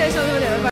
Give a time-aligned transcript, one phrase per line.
[0.00, 0.68] 谢谢秀秀姐的关